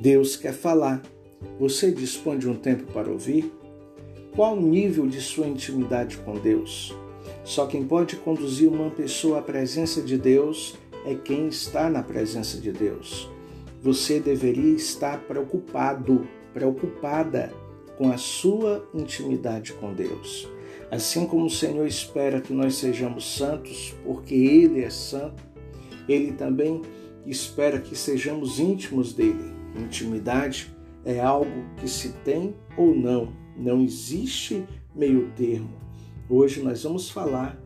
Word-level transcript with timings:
Deus 0.00 0.34
quer 0.34 0.54
falar. 0.54 1.02
Você 1.58 1.92
dispõe 1.92 2.38
de 2.38 2.48
um 2.48 2.54
tempo 2.54 2.90
para 2.90 3.10
ouvir? 3.10 3.52
Qual 4.34 4.56
o 4.56 4.60
nível 4.60 5.06
de 5.06 5.20
sua 5.20 5.46
intimidade 5.46 6.16
com 6.16 6.38
Deus? 6.38 6.96
Só 7.44 7.66
quem 7.66 7.84
pode 7.84 8.16
conduzir 8.16 8.70
uma 8.70 8.88
pessoa 8.88 9.40
à 9.40 9.42
presença 9.42 10.00
de 10.00 10.16
Deus 10.16 10.74
é 11.04 11.14
quem 11.14 11.48
está 11.48 11.90
na 11.90 12.02
presença 12.02 12.58
de 12.58 12.72
Deus. 12.72 13.28
Você 13.82 14.18
deveria 14.18 14.74
estar 14.74 15.20
preocupado, 15.24 16.26
preocupada 16.54 17.52
com 17.98 18.10
a 18.10 18.16
sua 18.16 18.88
intimidade 18.94 19.74
com 19.74 19.92
Deus. 19.92 20.48
Assim 20.90 21.26
como 21.26 21.44
o 21.44 21.50
Senhor 21.50 21.86
espera 21.86 22.40
que 22.40 22.54
nós 22.54 22.76
sejamos 22.76 23.36
santos, 23.36 23.94
porque 24.02 24.34
Ele 24.34 24.82
é 24.82 24.88
santo, 24.88 25.42
Ele 26.08 26.32
também 26.32 26.80
espera 27.26 27.78
que 27.78 27.94
sejamos 27.94 28.58
íntimos 28.58 29.12
dele. 29.12 29.59
Intimidade 29.76 30.74
é 31.04 31.20
algo 31.20 31.64
que 31.76 31.88
se 31.88 32.10
tem 32.24 32.54
ou 32.76 32.94
não, 32.94 33.32
não 33.56 33.82
existe 33.82 34.64
meio 34.94 35.30
termo. 35.36 35.70
Hoje 36.28 36.62
nós 36.62 36.82
vamos 36.82 37.10
falar 37.10 37.58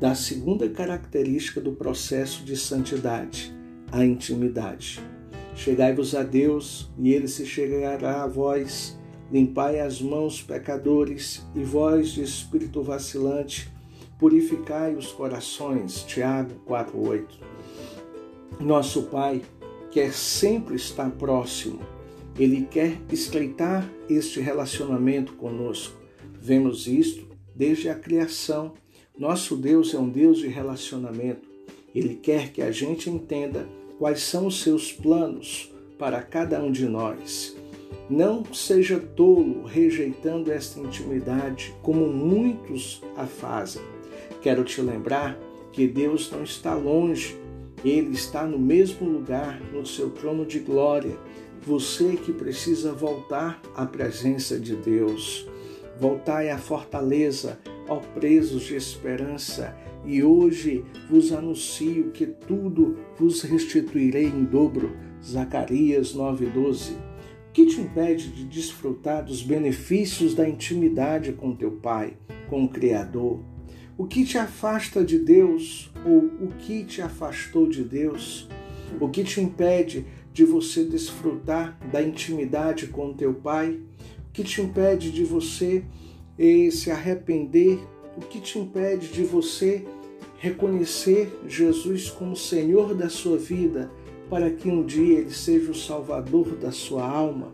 da 0.00 0.14
segunda 0.14 0.68
característica 0.68 1.60
do 1.60 1.72
processo 1.72 2.44
de 2.44 2.56
santidade, 2.56 3.54
a 3.90 4.04
intimidade. 4.04 5.00
Chegai-vos 5.54 6.14
a 6.14 6.22
Deus, 6.22 6.92
e 6.98 7.12
ele 7.12 7.28
se 7.28 7.46
chegará 7.46 8.22
a 8.22 8.26
vós. 8.26 8.98
Limpai 9.32 9.80
as 9.80 10.00
mãos, 10.00 10.42
pecadores, 10.42 11.44
e 11.54 11.64
vós 11.64 12.10
de 12.10 12.22
espírito 12.22 12.82
vacilante, 12.82 13.72
purificai 14.18 14.94
os 14.94 15.10
corações. 15.12 16.04
Tiago 16.04 16.54
4:8. 16.66 17.40
Nosso 18.60 19.04
Pai 19.04 19.42
quer 19.96 20.12
sempre 20.12 20.76
estar 20.76 21.10
próximo. 21.12 21.80
Ele 22.38 22.68
quer 22.70 22.98
estreitar 23.10 23.90
este 24.10 24.40
relacionamento 24.40 25.32
conosco. 25.32 25.98
Vemos 26.38 26.86
isto 26.86 27.26
desde 27.54 27.88
a 27.88 27.94
criação. 27.94 28.74
Nosso 29.18 29.56
Deus 29.56 29.94
é 29.94 29.98
um 29.98 30.10
Deus 30.10 30.36
de 30.36 30.48
relacionamento. 30.48 31.48
Ele 31.94 32.14
quer 32.14 32.52
que 32.52 32.60
a 32.60 32.70
gente 32.70 33.08
entenda 33.08 33.66
quais 33.98 34.20
são 34.20 34.48
os 34.48 34.60
seus 34.60 34.92
planos 34.92 35.72
para 35.98 36.20
cada 36.20 36.62
um 36.62 36.70
de 36.70 36.84
nós. 36.84 37.56
Não 38.10 38.44
seja 38.52 38.98
tolo 39.00 39.64
rejeitando 39.64 40.52
esta 40.52 40.78
intimidade 40.78 41.74
como 41.80 42.06
muitos 42.06 43.02
a 43.16 43.24
fazem. 43.24 43.80
Quero 44.42 44.62
te 44.62 44.82
lembrar 44.82 45.40
que 45.72 45.88
Deus 45.88 46.30
não 46.30 46.42
está 46.42 46.74
longe, 46.74 47.34
ele 47.84 48.14
está 48.14 48.46
no 48.46 48.58
mesmo 48.58 49.08
lugar, 49.08 49.60
no 49.72 49.84
seu 49.86 50.10
trono 50.10 50.44
de 50.44 50.58
glória. 50.58 51.16
Você 51.62 52.16
que 52.16 52.32
precisa 52.32 52.92
voltar 52.92 53.60
à 53.74 53.84
presença 53.84 54.58
de 54.58 54.76
Deus. 54.76 55.48
Voltai 55.98 56.50
à 56.50 56.58
fortaleza, 56.58 57.58
ó 57.88 57.96
presos 57.96 58.64
de 58.64 58.76
esperança, 58.76 59.76
e 60.04 60.22
hoje 60.22 60.84
vos 61.10 61.32
anuncio 61.32 62.10
que 62.12 62.26
tudo 62.26 62.98
vos 63.18 63.42
restituirei 63.42 64.26
em 64.26 64.44
dobro. 64.44 64.96
Zacarias 65.24 66.14
9:12. 66.14 66.92
O 66.92 67.52
que 67.52 67.66
te 67.66 67.80
impede 67.80 68.28
de 68.28 68.44
desfrutar 68.44 69.24
dos 69.24 69.42
benefícios 69.42 70.34
da 70.34 70.48
intimidade 70.48 71.32
com 71.32 71.56
teu 71.56 71.72
Pai, 71.72 72.16
com 72.48 72.64
o 72.64 72.68
Criador? 72.68 73.55
O 73.98 74.04
que 74.04 74.26
te 74.26 74.36
afasta 74.36 75.02
de 75.02 75.18
Deus 75.18 75.90
ou 76.04 76.18
o 76.18 76.48
que 76.58 76.84
te 76.84 77.00
afastou 77.00 77.66
de 77.66 77.82
Deus? 77.82 78.46
O 79.00 79.08
que 79.08 79.24
te 79.24 79.40
impede 79.40 80.04
de 80.34 80.44
você 80.44 80.84
desfrutar 80.84 81.78
da 81.90 82.02
intimidade 82.02 82.88
com 82.88 83.14
teu 83.14 83.32
Pai? 83.32 83.80
O 84.28 84.32
que 84.34 84.44
te 84.44 84.60
impede 84.60 85.10
de 85.10 85.24
você 85.24 85.82
eh, 86.38 86.68
se 86.70 86.90
arrepender? 86.90 87.78
O 88.18 88.20
que 88.20 88.38
te 88.38 88.58
impede 88.58 89.08
de 89.08 89.24
você 89.24 89.86
reconhecer 90.36 91.32
Jesus 91.48 92.10
como 92.10 92.36
Senhor 92.36 92.94
da 92.94 93.08
sua 93.08 93.38
vida, 93.38 93.90
para 94.28 94.50
que 94.50 94.68
um 94.68 94.84
dia 94.84 95.20
Ele 95.20 95.30
seja 95.30 95.70
o 95.70 95.74
Salvador 95.74 96.54
da 96.56 96.70
sua 96.70 97.08
alma? 97.08 97.50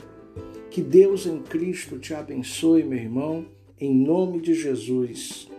Que 0.72 0.82
Deus 0.82 1.24
em 1.24 1.40
Cristo 1.40 2.00
te 2.00 2.14
abençoe, 2.14 2.82
meu 2.82 2.98
irmão, 2.98 3.46
em 3.78 3.94
nome 3.94 4.40
de 4.40 4.54
Jesus. 4.54 5.51